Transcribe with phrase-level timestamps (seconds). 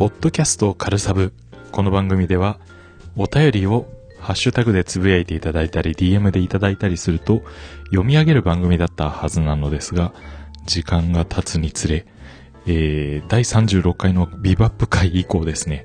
[0.00, 1.34] ポッドキャストカルサブ。
[1.72, 2.58] この番組では、
[3.16, 3.86] お便りを
[4.18, 7.42] ハッシュタグでつぶやいていただいたり、DM でいただいたりすると、
[7.90, 10.14] 読み上げる番組だったはずなのですが、
[10.64, 12.06] 時間が経つにつれ、
[12.66, 15.84] えー、第36回のビバップ会以降ですね、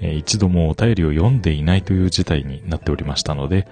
[0.00, 3.68] えー、一度もお便りを読んでいないという事態になっておりましたので、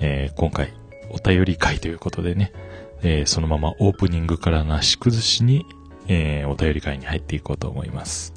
[0.00, 0.72] えー、今回、
[1.10, 2.54] お便り会ということでね、
[3.02, 5.66] えー、そのままオープニングからなし崩しに、
[6.08, 8.35] えー、お便り会に入っていこうと思います。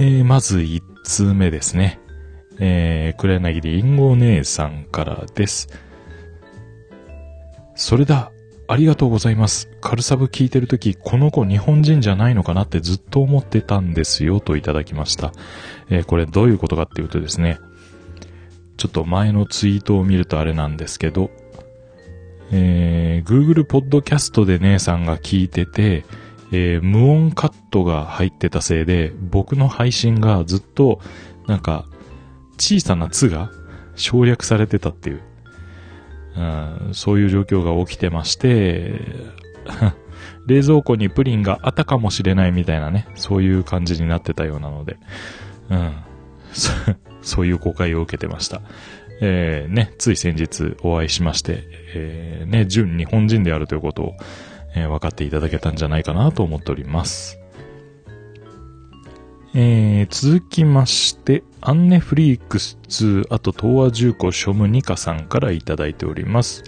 [0.00, 2.00] えー、まず1通目ですね。
[2.60, 5.68] えー、黒柳りんごお姉さんからです。
[7.74, 8.32] それだ
[8.70, 9.70] ありがとうございます。
[9.80, 15.32] カルサブ聞いてるとき、この子日本人じゃないのかなってずっと思ってたんですよ、といただきました。
[15.88, 17.58] えー、これどういうことかっていうとですね、
[18.76, 21.30] ちょっと前のツイートを見るとあれなんですけど、
[22.52, 26.04] えー、Google Podcast で姉さんが聞いてて、
[26.52, 31.00] えー、無音カットが入ってたせいで、僕の配信がずっと、
[31.46, 31.86] なんか、
[32.58, 33.50] 小さなつが
[33.94, 35.22] 省略されてたっていう、
[36.36, 39.00] うん、そういう状況が起きてまして、
[40.46, 44.96] 冷蔵庫にプリンがあったかもしれないみたいなね、そういう感じになってたようなので、
[45.68, 45.92] うん、
[47.22, 48.62] そういう誤解を受けてました。
[49.20, 54.16] えー、ね、つい先日お会いしまして、えー、ね、純日本人であるということを、
[54.78, 57.38] えー、分かっていただけたんじゃないかなと思っております。
[59.54, 66.64] えー、続きまして、アンネフリークス2、あと東亜重工ショムニカさんからいただいております。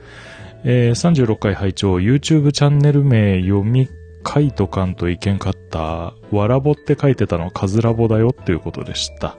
[0.65, 3.89] えー、36回拝聴 YouTube チャンネル名読み
[4.23, 9.37] カイトカンと意見かった、わらぼって書いてたのカズラボだよっていうことでした。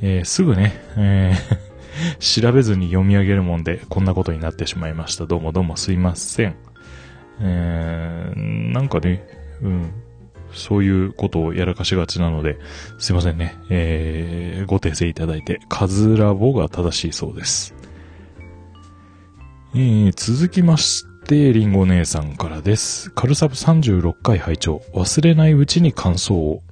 [0.00, 5.26] えー、すぐね、えー、 調べずに読み上げるもんでこんなことになってしまいました。
[5.26, 6.67] どうもどうもすいません。
[7.40, 9.26] えー、なんかね、
[9.62, 9.92] うん、
[10.52, 12.58] そういうことをやらかしがちなので、
[12.98, 13.56] すいませんね。
[13.70, 17.74] えー、ご訂正いただいて、カズラボが正しいそうです。
[19.74, 23.10] えー、続きまして、リンゴ姉さんからです。
[23.10, 26.62] カルサブ36回拝聴忘れないうちに感想を。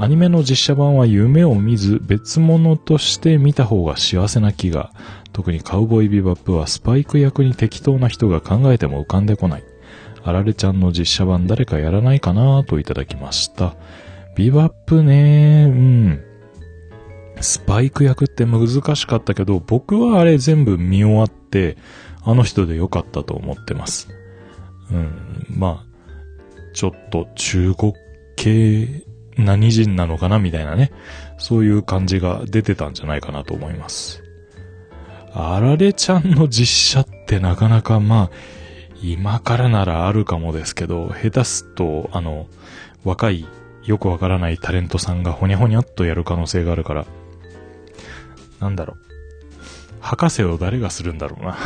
[0.00, 4.92] アニメの実写版は夢を見ず別物として見た方が幸せな気が。
[5.32, 9.64] 特にカウボーイビバップはスパイク役に適当な人が考えても浮かんでこない。
[10.22, 13.76] あられちゃんの実写版誰かやらないかなといただきました。
[14.34, 16.24] ビバップね、うん。
[17.40, 21.76] スパイク役って難しかったけど、僕はあれ全部見終わって、
[22.22, 24.08] あの人でよかったと思ってます。
[24.90, 27.94] うん、まあ、ちょっと中国
[28.36, 29.04] 系
[29.36, 30.92] 何人なのかなみたいなね。
[31.38, 34.22] そういう感じが出てたんじゃないかなと思います。
[35.32, 38.30] あられちゃんの実写ってなかなかまあ、
[39.02, 42.46] 今からならあるかもですけど、下手すと、あの、
[43.04, 43.46] 若い、
[43.84, 47.06] よくわからないタレントさんがほにゃほにゃっとやる可能性があるから、
[48.60, 48.98] なんだろう。
[50.00, 51.58] 博士を誰がするんだろうな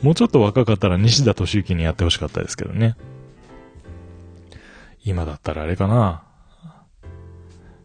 [0.02, 2.96] もうちょっと若かったら西田敏行にやってほしかったですけどね。
[5.04, 6.22] 今だったらあれかな。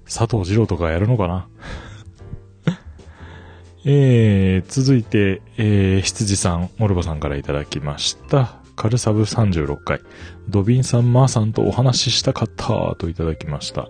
[0.05, 1.47] 佐藤二郎とかやるのかな
[3.89, 8.55] えー、続いて、えー、羊さん、モルバさんからいただきました。
[8.75, 10.01] カルサブ36回。
[10.49, 13.87] ドビンさん、マーさんとお話ししたかったといただきました。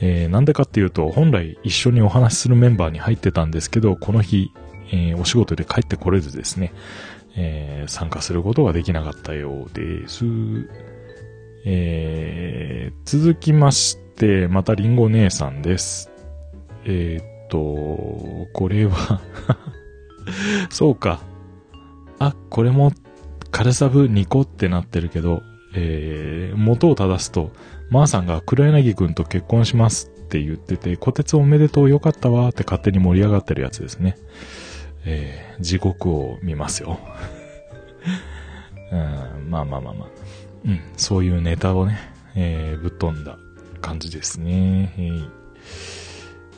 [0.00, 4.50] えー、なんでかっていうと、本来一緒にお話しするメンバーに入ってたんですけど、この日、
[4.90, 6.72] えー、お仕事で帰ってこれずですね、
[7.36, 10.24] えー、参加することができなかったようです。
[11.64, 16.10] えー、続きまして、またリンゴ姉さんです。
[16.84, 19.20] えー、と、これは
[20.70, 21.20] そうか。
[22.18, 22.92] あ、これも、
[23.50, 25.42] カルサブ2個ってなってるけど、
[25.74, 27.50] えー、元を正すと、
[27.90, 34.16] マーさんが黒柳くんと結婚しますって言ってて、小鉄おめでとうよかったわって勝手に盛り上がってるやつですね。
[35.04, 36.98] えー、地獄を見ますよ。
[38.92, 40.08] うん、まあまあまあまあ。
[40.66, 41.98] うん、そういうネタをね、
[42.34, 43.38] えー、ぶっ飛んだ
[43.80, 44.92] 感じですね。
[44.98, 45.30] えー、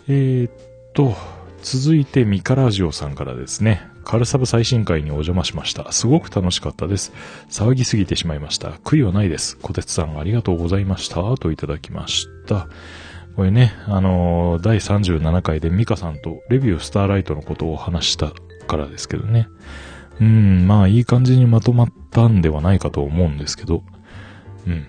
[0.09, 0.51] えー、
[0.93, 1.15] と、
[1.63, 3.87] 続いてミカラジオさんからですね。
[4.05, 5.93] カルサブ最新回にお邪魔しました。
[5.93, 7.13] すごく楽しかったです。
[7.51, 8.71] 騒ぎすぎてしまいました。
[8.85, 9.57] 悔いはないです。
[9.59, 11.37] 小鉄さんありがとうございました。
[11.37, 12.67] といただきました。
[13.37, 18.33] これね、あのー、第37回でミカさんとレビュースターライトのことを話した
[18.67, 19.49] からですけどね。
[20.21, 23.85] うん、まあいい感じにまとまったんではないかと思うんですけど。
[24.67, 24.87] うん。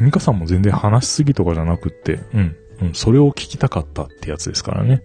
[0.00, 2.56] ミカさんも全然話しすぎとかじゃなくって、うん。
[2.80, 5.02] うん、それを聞きたかったってやつですからね。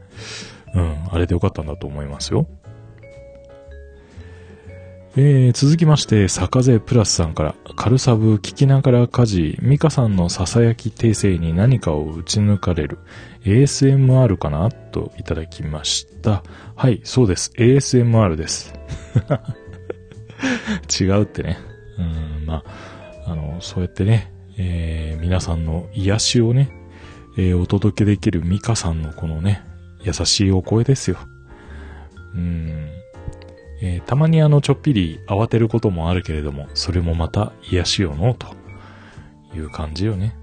[0.75, 2.48] うん、あれでよかったんだと思いますよ。
[5.16, 12.98] えー、続きまして、坂瀬プラスさんから、軽サブ聞きながら家事、ミカさんの囁き訂正に何かを打ち抜かれる、
[13.44, 14.72] ASMR かな？
[14.72, 16.44] といただきました。
[16.75, 17.52] はい、そうです。
[17.58, 18.74] ASMR です。
[21.00, 21.60] 違うってね。
[22.00, 22.64] うん、ま
[23.25, 26.72] あ、あの、そうやってね、えー、皆さんの癒しをね、
[27.38, 29.63] えー、お届けできるミカさんのこのね、
[30.01, 31.18] 優しいお声ですよ。
[32.35, 32.89] うん。
[33.81, 38.47] えー、たまにあのちょっぴり慌てることもあるけれども、それもまた癒しよの、と
[39.56, 40.35] いう感じよね。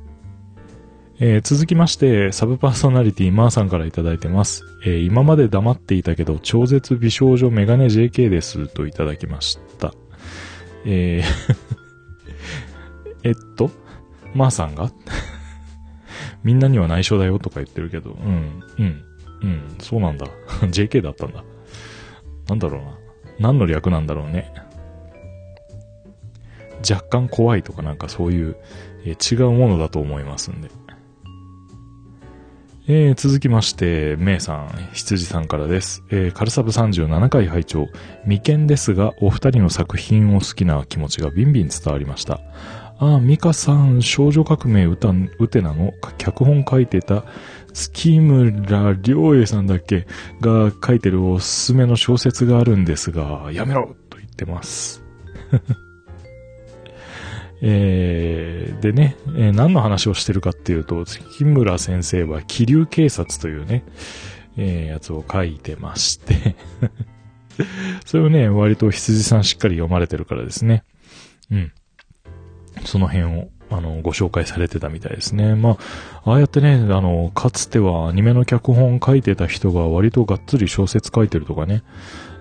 [1.22, 4.64] えー、続きまして、サブパーソナリティマーさんからいただいてます。
[4.84, 9.92] えー、今まで黙っていたけど、超絶美少女メガネ JK です、といただきました。
[10.86, 11.56] えー
[13.22, 13.70] えっと、
[14.34, 14.90] マーさんが？
[16.42, 19.04] みんなには内緒だよとか言ってるけど、うん、うん、
[19.42, 20.26] うん、そうなんだ。
[20.70, 21.44] JK だったんだ。
[22.48, 22.98] なんだろうな。
[23.38, 24.52] 何の略なんだろうね。
[26.88, 28.56] 若干怖いとかなんかそういう、
[29.04, 30.70] え、違うものだと思いますんで。
[32.88, 36.02] えー、続きまして、メイさん、羊さんからです。
[36.10, 37.86] えー、カルサブ37回拝聴
[38.24, 42.40] 未見ですが、お二人の作品を好きな気持ちがビンビン伝わりました。
[43.02, 45.08] ああ、ミカさん、少女革命歌、
[45.38, 45.94] うてなの？
[46.18, 47.24] 脚本書いてた
[47.72, 50.06] 月村良栄さんだっけ？
[50.42, 55.02] が書いてるおすすめの小説があるんですが、やめろと言ってます。
[57.62, 63.82] えー、でね、えー、何の話をしてるかっていうと、月村先生は気流警察というね、
[64.58, 66.56] えー、やつを書いてまして
[68.04, 70.84] それをね、割と羊さんしっかり読まれてるからですね。
[71.50, 71.72] うん。
[72.84, 75.54] その辺をあの、ご紹介されてたみたいですね。
[75.54, 75.78] ま
[76.24, 81.84] あ、ああやってね、あの、かつてはアニメの脚本書いてた人が割とがっつり小説書いてるとかね、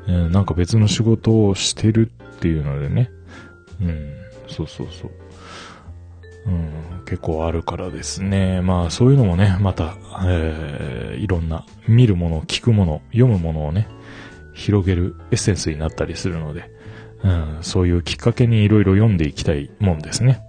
[0.08, 3.12] えー、なんか別の仕事をしてるっていうのでね、
[3.80, 4.14] うん、
[4.48, 5.12] そうそうそう。
[6.48, 6.72] うん、
[7.06, 8.62] 結構あるからですね。
[8.62, 13.88] まあそういうのもね、また、えー、いろんな見るもの、聞くもの、読むものをね、
[14.54, 16.72] 広げるエッセンスになったりするので、
[17.24, 20.42] うん、そういうきっかけにいろいろ読んでいきたいもんですね。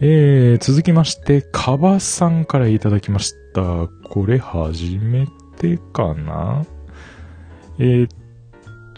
[0.00, 3.88] えー、続きまして、カバさんからいただきました。
[4.08, 5.26] これ初め
[5.58, 6.64] てかな？
[7.78, 8.08] えー、っ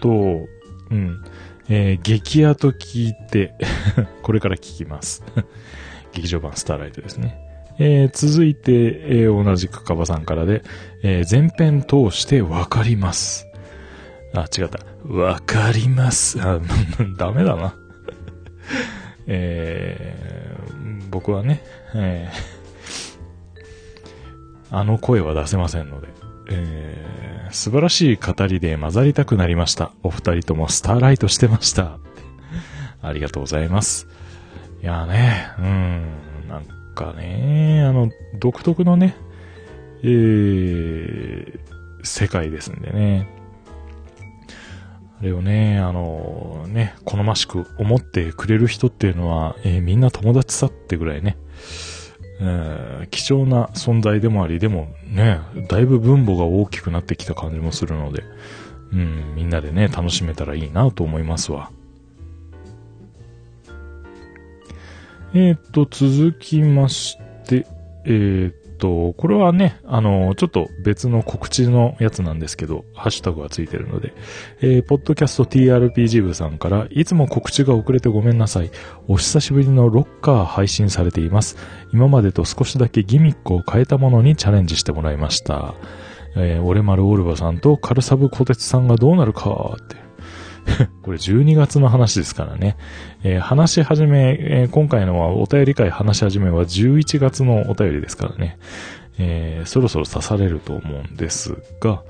[0.00, 0.46] と、
[0.90, 1.24] うん。
[1.68, 3.54] えー、激アと聞いて
[4.22, 5.24] これから聞きます
[6.12, 7.38] 劇場版スターライトですね。
[7.78, 10.62] えー、続いて、えー、同じくカバさんからで、
[11.02, 13.48] えー、前編通してわかります。
[14.34, 14.78] あ、違った。
[15.08, 16.40] わかります。
[16.40, 16.60] あ、
[17.16, 17.74] ダメだな
[19.26, 21.62] えー、僕はね、
[21.94, 26.08] えー、あの声は出せませんので、
[26.50, 29.92] えー、素晴らしい語りで混ざりたくなりました。
[30.02, 31.98] お二人ともスターライトしてました。
[33.02, 34.08] ありがとうございます。
[34.82, 39.14] いやね、うん、なんかね、あの、独特のね、
[40.02, 41.58] えー、
[42.02, 43.41] 世界ですんでね。
[45.22, 51.36] あれをね、あのね、好ましく思ってくれる人っていうのは、えー、みんな友達さってぐらいね、
[52.40, 58.24] えー、貴重な存在でもあり、でもね、だいぶ分母が大きくなってきた感じもするので、
[58.92, 61.70] うん、みんなでね、楽しめたらいいなと思いますわ。
[65.34, 67.64] えっ、と、続きまして、
[68.04, 74.12] えー、と、これはね、あの、ちょっと別の告知のやつなんですけど、ハッシュタグがついてるので、
[74.60, 78.72] えー、ポッドキャスト TRPG 部さんから、いつも告知が遅れてごめんなさい。
[79.06, 81.56] お久しぶりのロッカー配信されています。
[81.92, 85.74] 今までと少しだけギミックを変えたものにチャレンジしてもらいました。
[86.34, 90.01] えー、オレマルオルバさんとカルサブコテツさんがどうなるかって。
[91.02, 92.76] これ12月の話ですからね。
[93.22, 98.58] えー、話し始め、えー、今回のはお便り会話し始めは11月のお便りですからね。
[99.18, 102.02] えー、そろそろ刺されると思うんですが、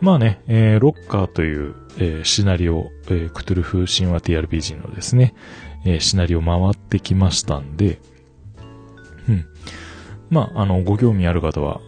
[0.00, 5.34] まあね、えー、ロッカーという、えー、シナリオ、えー、クトゥルフ神話 TRPG のですね、
[5.84, 8.00] えー、シナリオ回ってきましたんで、
[9.28, 9.46] うん。
[10.28, 11.80] まあ、あの、ご興味ある方は、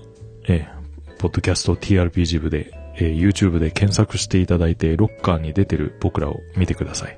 [0.47, 7.17] えー、ポッドキャスト TRPG 部でえー、YouTube で検索していただいて、ロッカーに出てる僕らを見てください。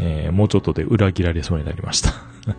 [0.00, 2.10] えー、もうちょっとで裏切られそうになりました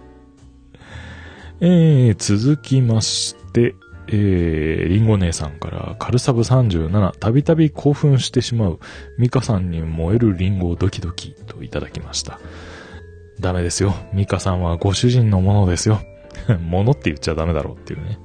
[1.59, 3.75] えー、続きまして、
[4.07, 8.79] えー、リンゴ姉さんから、カルサブ37、たびたび興奮してしまう、
[9.17, 12.39] ミカさんに燃えるリンゴをドキドキといただきました。
[13.39, 13.95] ダメですよ。
[14.13, 16.01] ミカさんはご主人のものですよ。
[16.61, 18.19] ものって言っちゃダメだろうっていうね。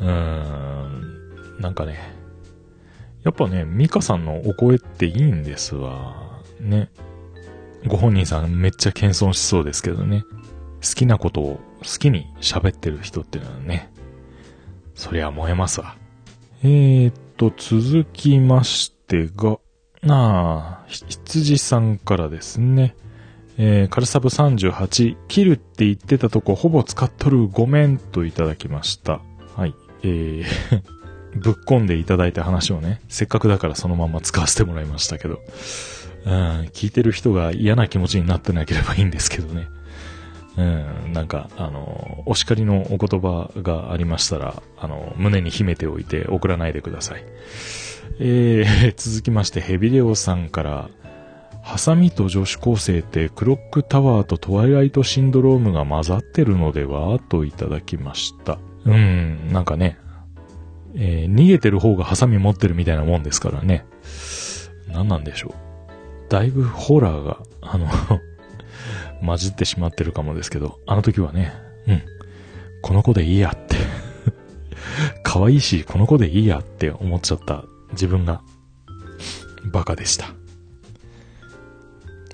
[0.00, 1.98] うーん、なんかね、
[3.24, 6.40] やっぱね、ミカさんのお声っていいんですわ。
[6.60, 6.90] ね。
[7.86, 10.24] ご本人さんめっちゃ謙遜しそうですけどね。
[10.82, 13.92] 好きなことを好きに喋ってる人っていうのはね、
[14.94, 15.96] そりゃ燃えますわ。
[16.64, 19.58] えーと、続きましてが、
[20.02, 22.96] なあ、羊さんからですね。
[23.58, 29.20] えー、カルサブ38、切るって言ってたとこほぼ使っとるごめんといただきました。
[29.56, 29.74] はい。
[30.02, 31.01] えー
[31.34, 35.40] ぶっ込んでいただいた話をね、せっかくだからそのまま使わせてもらいましたけど、
[36.24, 36.32] うん、
[36.72, 39.68] 聞いてる人が嫌な気持ちになってなければいいんですけどね。
[40.56, 47.24] うん、なんか、あの、お叱りのお言葉がありましたら、あの、胸に秘めておいて送らないでください。
[48.20, 50.90] えー、 続きまして、ヘビレオさんから、
[51.62, 57.20] ハサミと女子高生ってクロックタワーとトワイライトシンドロームが混ざってるのでは？
[57.20, 58.58] といただきました。
[58.84, 59.96] うん、なんかね、
[60.94, 63.84] えー、逃げてる方がハサミ持ってるみたいなもんですからね。
[64.88, 66.30] 何なんでしょう。
[66.30, 67.88] だいぶホラーが、あの
[69.24, 71.52] 混じってしまってるかもですけど、あの時はね、
[71.86, 72.02] うん、
[72.82, 73.76] この子でいいやって
[75.22, 78.42] 可愛いし、この子でいいやって思っちゃった自分が、
[79.72, 80.26] バカでした。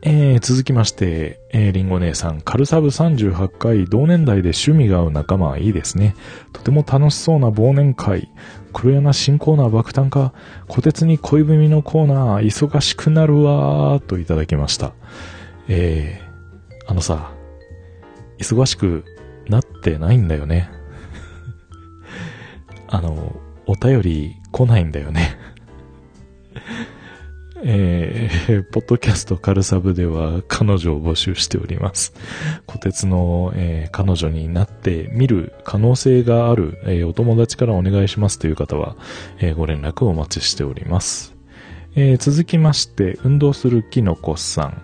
[0.03, 6.15] えー、続きまして、えー、リンゴ姉さん、カルサブ38回、同年代で趣味が合う仲間はいいですね。
[6.53, 8.29] とても楽しそうな忘年会。
[8.73, 10.33] 黒柳新コーナー爆誕か、
[10.69, 14.93] 小鉄に恋文のコーナー、忙しくなるわー、といただきました。
[15.67, 17.33] えー、あのさ、
[18.39, 19.05] 忙しく
[19.49, 20.71] なってないんだよね。
[22.87, 25.38] あの、お便り来ないんだよね。
[27.65, 32.15] えー、 ポッドキャストカルサブでは彼女を募集しております。
[32.67, 38.97] 小鉄の、えー、彼女になってみる可能性がある、えー、お友達からお願いしますという方は、
[39.41, 41.35] えー、ご連絡をお待ちしております。
[41.97, 44.83] えー、続きまして、運動するキノコさん。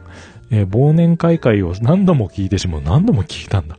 [0.50, 2.82] えー、忘年会会を何度も聞いてしまう。
[2.82, 3.78] 何度も聞いたんだ。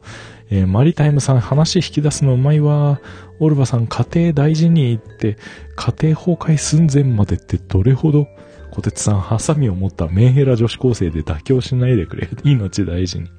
[0.49, 3.01] えー、マリタイムさん話引き出すのうまいわ。
[3.39, 5.37] オルバさん家庭大事に行って、
[5.75, 8.27] 家庭崩壊寸前までってどれほど
[8.75, 12.27] 小鉄さん、ハサミを持ったメンヘラ女子高生で妥協しないでくれ。
[12.43, 13.27] 命大事に。
[13.27, 13.33] と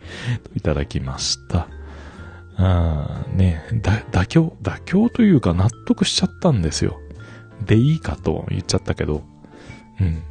[0.54, 1.68] いただきました。
[2.56, 6.98] あね、だ、妥協、妥協というか納得しちゃったんですよ。
[7.66, 9.24] でいいかと言っちゃったけど、
[10.00, 10.22] うん。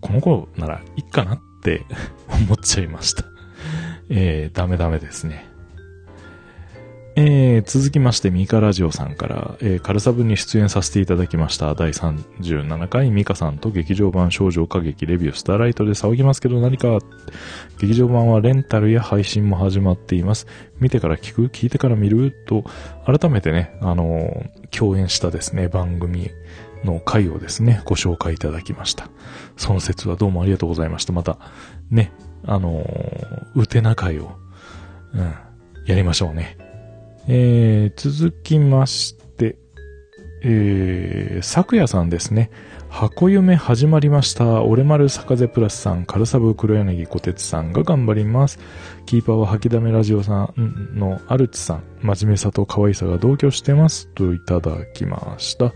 [0.00, 1.84] この子ならいいかなって
[2.28, 3.24] 思っちゃいました。
[4.08, 5.51] えー、ダメダメですね。
[7.14, 11.74] えー、続きまして、ミカラジオさんから、えー、カルサブに出演させていただきました。
[11.74, 17.00] 第37回ミカさんと劇場版少女歌劇レビュースターライトで騒ぎますけど何か、
[17.78, 20.46] 劇場版はレンタルや配信も始まっています。
[20.80, 22.64] 見てから聞く聞いてから見ると、
[23.04, 26.30] 改めてね、あのー、共演したですね、番組
[26.82, 29.10] の回をですね、ご紹介いただきました。
[29.58, 31.12] その説はどうもありがとうございました。
[31.12, 31.36] また、
[31.90, 32.10] ね、
[32.46, 34.32] あのー、うてな会を、
[35.12, 35.34] うん、
[35.84, 36.56] やりましょうね。
[37.28, 39.56] えー、続きまして、
[40.42, 42.50] えー、昨夜さんですね。
[42.88, 44.62] 箱夢始まりました。
[44.62, 48.58] 俺丸坂瀬プラスさん、カルサブ黒柳小鉄さんが頑張ります。
[49.06, 54.08] キーパーは吐きだめラジオさんのアルチさん、真面目さと可愛さが同居してます。
[54.08, 55.72] といただきました。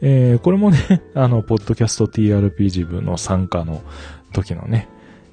[0.00, 0.78] えー、これもね、
[1.14, 3.82] あの、ポッドキャスト TRPG 部の参加の
[4.32, 4.88] 時のね、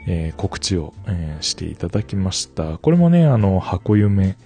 [0.07, 2.77] えー、告知を、えー、していただきました。
[2.79, 4.37] これもね、あの、箱夢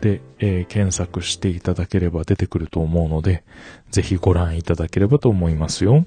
[0.00, 3.44] で、えー、検索していただければ出てくると思うので、
[3.90, 6.04] ぜひご覧いただければと思いますよ。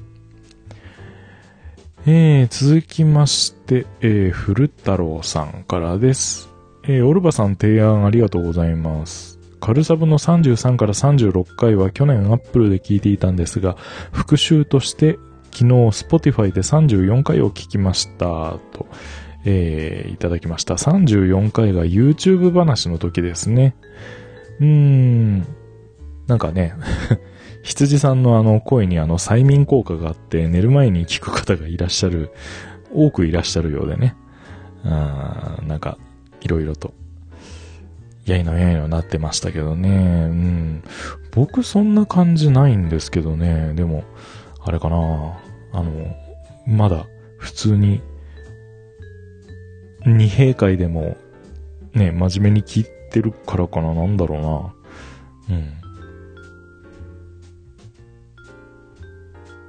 [2.05, 6.49] えー、続きまして、えー、古太郎さんからです。
[6.83, 9.39] えー、オルバさん提案ありがとうございます。
[9.61, 13.77] カルサブの33から36回は去年アップルで聞いていたんですが、
[14.11, 15.17] 復習として
[15.51, 18.87] 昨日 Spotify で34回を聞きました、と。
[19.45, 20.75] えー、いただきました。
[20.75, 23.75] 34回が YouTube 話の時ですね。
[24.59, 25.47] うーん。
[26.27, 26.73] なんかね、
[27.63, 32.31] 羊さんのあの声にあの催眠効果があって寝る前に聞く方がいらっしゃる、
[32.93, 34.15] 多くいらっしゃるようでね。
[34.85, 35.97] あなんか、
[36.41, 36.93] いろいろと、
[38.25, 39.89] やいのやいのなってましたけどね。
[39.89, 40.83] うん。
[41.31, 43.73] 僕そんな感じないんですけどね。
[43.75, 44.03] でも、
[44.61, 45.37] あれかな。
[45.73, 46.15] あの、
[46.65, 47.07] まだ
[47.37, 48.01] 普通に
[50.05, 51.17] 二兵会でも、
[51.93, 54.73] ね、真面目に聞いてるからかな、なんだろ
[55.49, 55.57] うな。
[55.57, 55.73] うん。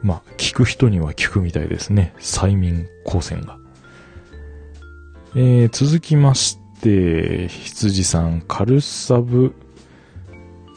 [0.02, 2.14] まあ、聞く人には聞くみたいですね。
[2.18, 3.58] 催眠光線が。
[5.36, 9.54] えー、続きまして、羊さん、カルサブ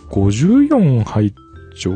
[0.09, 1.33] 54拝
[1.77, 1.91] 聴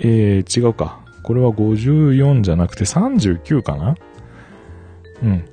[0.00, 1.00] えー、違うか。
[1.22, 3.94] これは54じゃなくて39かな
[5.22, 5.44] うん。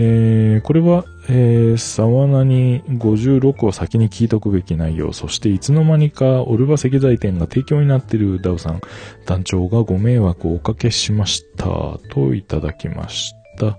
[0.00, 8.80] えー、これは、えー、沢名に56を先に聞いとくべき内容、そしていつの間にかオルバ石材店が提供になっているダウさん、
[9.26, 13.76] 団長がご迷惑をおかけしました、といただきました。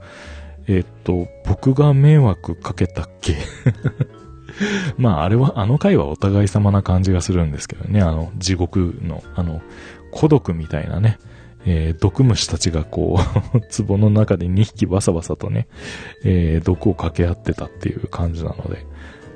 [0.67, 3.37] えっと、僕が迷惑かけたっけ？
[4.97, 9.61] まあ、あれは、あの回はお互い様な感じがするんですけどね、あの、地獄の、あの、
[10.11, 11.17] 孤独みたいなね、
[11.65, 13.19] えー毒虫たちがこ
[13.53, 15.67] う、 壺の中で2匹バサバサとね、
[16.23, 18.85] えー毒を掛け合ってたっていう感じなので、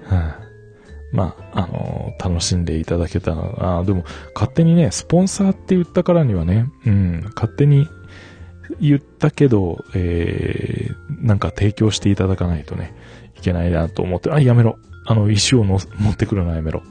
[0.05, 4.03] はいまあ、あのー楽しんでいただけたら、あでも、
[4.33, 7.87] 勝手にね、スポンサーって言ったからにはね、うん、勝手に
[8.79, 12.93] 言ったけど、えーなんか提供していただかないとね、
[13.37, 14.77] いけないなと思って、あ、やめろ。
[15.05, 16.81] あの、石をの持ってくるのはやめろ。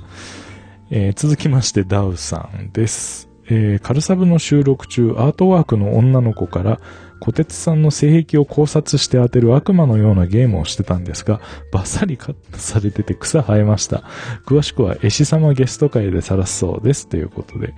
[0.90, 3.31] えー続きまして、ダウさんです。
[3.48, 6.80] えーカルサブの収録中、アートワークの女の子から、
[7.22, 14.02] 小鉄さんの性癖を考察して当てる悪魔のようなゲームをしてたんですが、バッサリカットされてて草生えました。
[14.44, 17.08] 詳しくは、絵師様ゲスト会で晒すそうです。
[17.08, 17.74] ということで、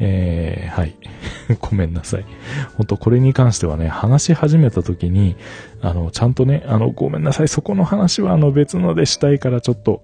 [0.00, 0.96] えー、はい。
[1.60, 2.24] ごめんなさい。
[2.76, 5.36] 本当これに関してはね、話し始めた時に、
[5.80, 10.02] あの、ちゃんとね、あの、ごめんなさい、そこの話はあの別のでしたいからちょっと、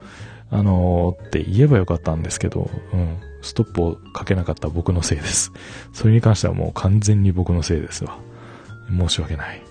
[0.50, 3.16] あのーって言えばよかったんですけど、うん。
[3.44, 5.52] ストップをかけなかった僕のせいです。
[5.92, 8.18] それに関してはもう完全に僕のせいですわ。
[8.90, 9.62] 申し訳ない。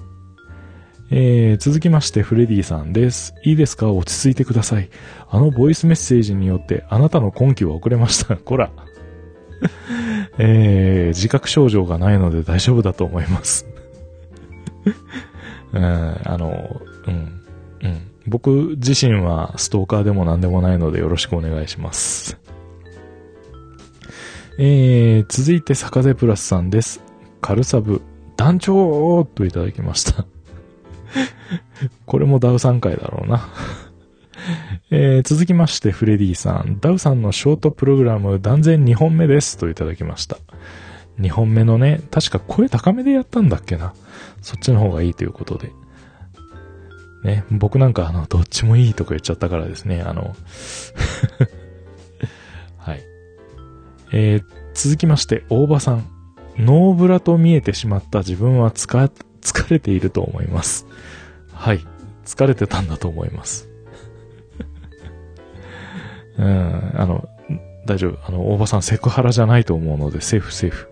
[1.11, 3.35] えー、続きましてフレディさんです。
[3.43, 3.91] いいですか？
[3.91, 4.89] 落ち着いてください。
[5.29, 8.35] あのボイスメッセージによってあなたの根拠は遅れました。
[8.37, 8.71] こら。
[10.39, 13.67] えー、自覚症状がないので大丈夫だと思います。
[15.73, 17.41] うん、あの、うん、
[17.83, 18.01] うん。
[18.25, 22.39] 僕自身はストーカーでも何でもないのでよろしくお願いします。
[24.59, 27.01] えー、続いて坂瀬プラスさんです。
[27.41, 28.01] カルサブ、
[28.37, 30.25] 団長といただきました。
[32.05, 33.49] これもダウ3回だろうな。
[34.91, 36.77] えー続きましてフレディさん。
[36.79, 39.57] ダウさんのショートプログラム断然2本目です。
[39.57, 40.37] といただきました。
[41.19, 43.93] 2本目のね、確か声高めでやったんだっけな。
[44.41, 45.71] そっちの方がいいということで。
[47.23, 50.35] ね、僕なんかあの、どっちもいいとか言っちゃったからですね、あの、
[54.13, 56.09] えー続きまして、大場さん。
[56.57, 60.85] ノーブラと見えてしまった自分は疲、疲れていると思います。
[61.51, 61.79] はい。
[62.25, 63.69] 疲れてたんだと思います。
[66.37, 67.27] うん、あの、
[67.85, 68.19] 大丈夫。
[68.27, 70.89] あの、大場さんセクハラじゃないと思うので、セーフセーフ。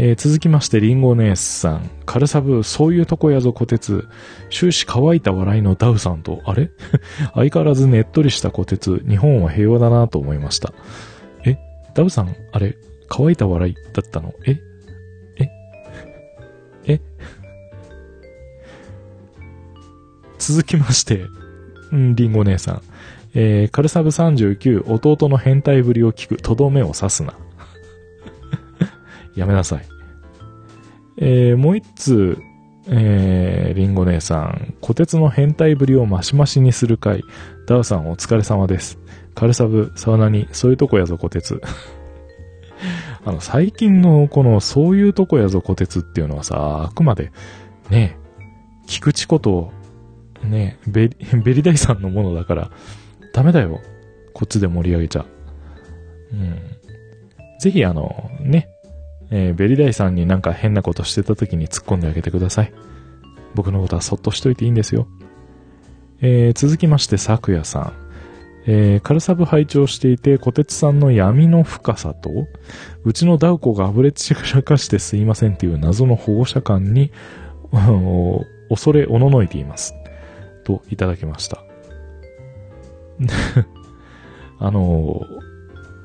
[0.00, 1.90] えー続きまして、リンゴ姉さん。
[2.06, 4.06] カルサブ、そういうとこやぞ、小鉄。
[4.48, 6.70] 終始乾いた笑いのダウさんと、あれ？
[7.34, 9.02] 相変わらずねっとりした小鉄。
[9.08, 10.72] 日本は平和だなと思いました。
[11.44, 11.58] え？
[11.94, 12.76] ダウさん、あれ？
[13.08, 14.34] 乾いた笑いだったの？
[14.46, 14.60] え？
[15.40, 15.48] え？
[16.86, 17.00] え？
[20.38, 21.24] 続きまして、
[21.90, 22.82] うん、リンゴ姉さん。
[23.34, 27.34] えー、カルサブ39、弟の変態ぶりを聞く、とどめを刺すな。
[29.38, 29.86] やめなさい。
[31.16, 32.38] えー、もう一通、
[32.88, 37.22] えー、リンゴ姉さん、小鉄の変態ぶりをマシマシにする回、
[37.66, 38.98] ダウさんお疲れ様です。
[39.34, 41.60] カルサブ、サウナに、そういうとこやぞ、小鉄。
[43.24, 47.30] あの、最近のこの、そういうとこやぞ、小鉄っていうのはさ、あくまで、
[47.90, 48.16] ね、
[48.86, 49.72] 菊池こと、
[50.42, 52.70] ね、ベリ、 ベリダイさんのものだから、
[53.32, 53.80] ダメだよ。
[54.34, 55.26] こっちで盛り上げちゃ。
[56.32, 56.58] うん。
[57.60, 58.68] ぜひあの、ね、
[59.30, 62.72] えーベリダイさんになんか変なことしてた時に突っ込んであげてください。
[63.54, 65.06] 僕のことはそっとしといていいんですよ。
[66.20, 67.92] えー続きまして、咲夜さん。
[68.66, 72.30] えーカルサブ拝聴していて、小鉄さんの闇の深さと、
[73.04, 77.12] うちのダウコがあぶれ散らかしてすいませんっていう謎の保護者感に、
[77.72, 79.94] お 恐れおののいています。
[80.64, 81.64] と、いただきました。
[84.60, 85.22] あの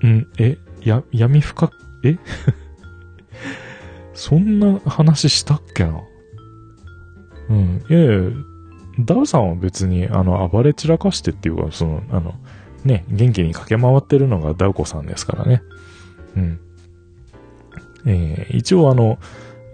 [0.01, 1.71] ー、ん、え、や、闇深、
[2.03, 2.17] え？
[4.13, 6.01] そんな話したっけな？
[7.49, 7.83] うん。
[7.89, 8.13] いやいや、
[8.99, 12.35] ダウさんは別に、あの、暴れ散らかしてっていうか、その、あの、
[12.85, 15.61] ね、元気に駆け回ってるのがダウコさんですからね。
[16.35, 16.59] うん。
[18.05, 19.17] えー一応あの、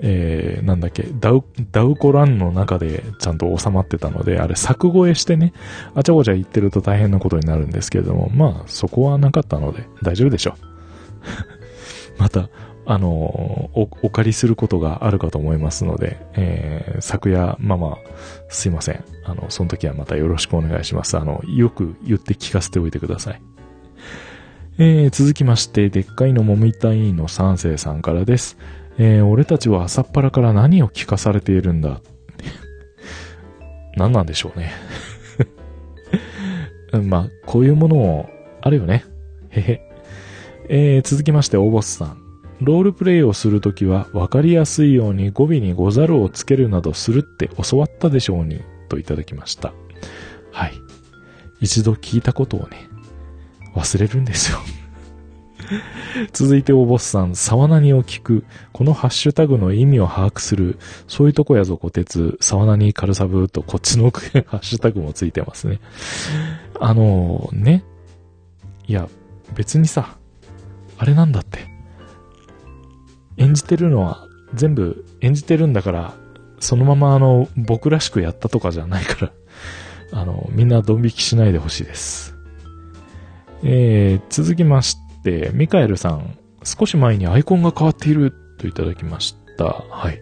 [0.01, 5.53] えーなんだっけ、ダウ、ダウコランの中でちゃんと収まってたので、あれ作越えしてね、
[5.95, 10.53] あちゃこちゃ言ってると大変なことになるんですけれども、まあ、そこはなかったので、大丈夫でしょう。
[12.21, 12.49] また、
[12.91, 17.99] あのお、お借りすることがあるかと思いますので、えー昨夜、ママ、
[18.49, 19.05] すいません。
[19.23, 21.15] あの、その時はまたよろしくお願いします。
[21.15, 23.41] あの、よく言って聞かせておいてください。
[24.79, 28.57] えー続きまして、でっかいのもみたいの三世さんからです。
[28.97, 32.01] えー、俺たちは朝っぱらから何を聞かされているんだ？
[33.95, 34.71] 何なんでしょうね。
[37.05, 38.29] まあ、こういうものも
[38.61, 39.05] あるよね。
[39.49, 39.81] へへ。
[40.69, 42.18] えー、続きまして、大ボスさん。
[42.61, 49.73] ロールプレイをするときは分かりやすいように語尾にござるをつけるなどするって教わったでしょうに、といただきました。
[50.51, 50.73] はい。
[51.61, 52.89] 一度聞いたことをね、
[53.75, 54.59] 忘れるんですよ
[56.33, 64.17] 続いておボスさん、沢何を聞く、このハッシュタグの意味を把握する、そういうとこやぞ、小鉄、沢何カルサブとこっちのハ
[64.57, 65.79] ッシュタグもついてますね。
[66.79, 67.83] あのー、ね。
[68.87, 69.07] いや、
[69.55, 70.17] 別にさ、
[70.97, 71.68] あれなんだって。
[73.39, 76.13] 演じてるのは全部演じてるんだから、
[76.59, 79.31] そのままあの、僕らしくやったとかじゃないから、
[80.21, 82.35] あの、みんなドン引きしないでほしいです。
[83.63, 89.85] えー、続きまして、ミカエルさん、少し前にアイコンが変わっているといただきました。
[89.89, 90.21] はい。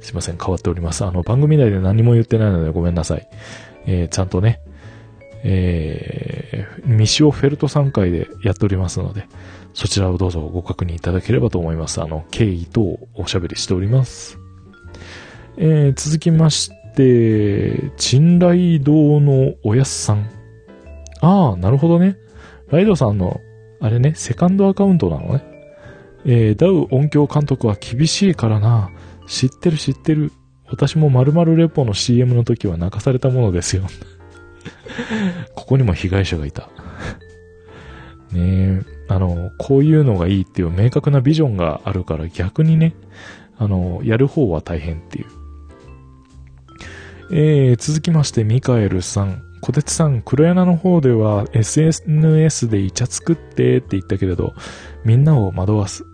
[0.00, 1.04] すいません、変わっております。
[1.04, 3.28] あの、番組内で何も言ってないのでごめんなさい。
[3.86, 4.60] えー、ちゃんとね、
[5.42, 9.26] えー、ミシオフェルト3回でやっておりますので、
[9.72, 12.02] そちらをどうぞご確認いただければと思います。
[12.02, 14.38] あの、経緯とおしゃべりしております。
[15.56, 20.28] えー、続きまして、賃来堂のおやすさん。
[21.20, 22.16] ああ、なるほどね。
[22.70, 23.40] ライドさんの、
[23.80, 25.44] あれね、セカンドアカウントなのね。
[26.24, 28.90] えー、ダウ音響監督は厳しいからな。
[29.26, 30.32] 知ってる知ってる。
[30.66, 33.84] 私も〇〇レポの CM の時は泣かされたものですよ。
[35.54, 36.68] ここにも被害者がいた。
[38.32, 42.94] ねえ、あの、こういうのがいいっていう明確なビジョンがあるから逆にね、
[43.58, 45.26] あの、やる方は大変っていう。
[47.32, 49.42] えー、続きまして、ミカエルさん。
[49.60, 54.54] 小鉄さん、黒柳の方では SNS でイチャつくってって言ったけれど、
[55.04, 56.04] みんなを惑わす。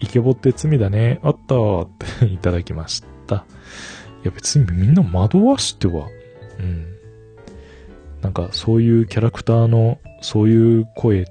[0.00, 1.20] イケボって罪だね。
[1.22, 1.88] あったーっ
[2.20, 3.44] ていただきました。
[4.22, 6.08] いや別にみんな惑わしては、
[6.58, 6.86] うん。
[8.22, 11.24] なんかそういうキャラクターのそういう声っ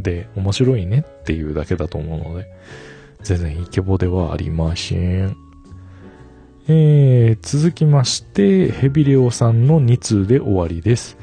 [0.00, 2.46] で面白いねっていうだけだと思うので、
[3.22, 5.36] 全然イケボではありません。
[6.68, 11.16] えー、続きまして、ヘビレオさんの2通で終わりです。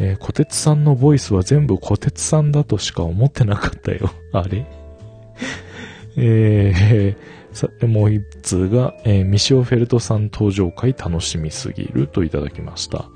[0.00, 4.10] えー、小鉄さんのボイスは全部小鉄さんだとしか思ってなかったよ。
[4.32, 4.66] あれ？
[6.16, 13.08] えー、さてもう一通が、えー、ミシオフェルトさん登場会楽しみすぎるといただきました。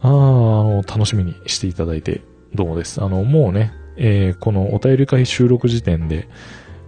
[0.00, 2.22] あー、あの、楽しみにしていただいて、
[2.54, 3.02] どうもです。
[3.02, 6.28] あの、もうね、えー、このお便り会収録時点で、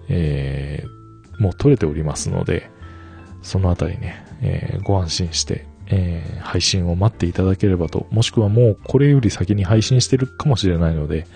[0.09, 2.71] えー、もう取れておりますので、
[3.43, 11.27] そのあたりね、えー、ご安心して、えー、配信を待っていただければと、もしくはもうこれより先に配信してるかもしれないので、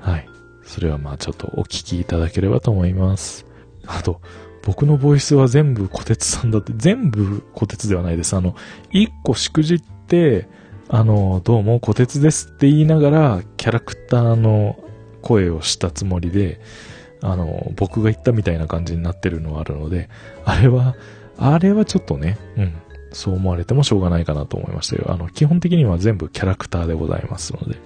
[0.00, 0.28] はい。
[0.64, 3.46] それはまあちょっとお聞きいただければと思います。
[3.86, 4.20] あと、
[4.62, 8.34] 僕のボイスは全部小鉄さんだって、全部小鉄ではないです。
[8.34, 8.56] あの、
[8.90, 10.48] 一個しくじって、
[10.88, 14.76] あの、どうも小鉄ですって言いながら、キャラクターの
[15.24, 16.60] 声をしたつもりで、
[17.22, 20.10] あの、僕が言ったみたいな感じになってるのはあるので、
[20.44, 20.94] あれは、
[21.38, 22.74] あれはちょっとね、うん、
[23.12, 25.06] そう思われてもしょうがないかなと思いましたよ。
[25.08, 27.78] あの、基本的には全部キャラクターでございますので。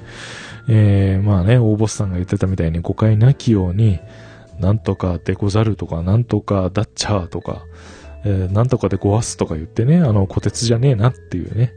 [0.70, 4.00] えー、まあね、大ボスさんが言ってたみたいに誤解なきように、
[4.58, 7.64] なんとかでござるとか、なんとかダッチャーとか、
[8.24, 11.72] えー、なんとかでごわすとか言ってね、あの、虎鉄じゃねえなっていうね、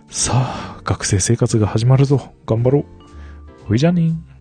[0.08, 2.32] さあ、学生生活が始まるぞ。
[2.46, 2.84] 頑張ろう。
[3.66, 4.33] ほいじゃねー。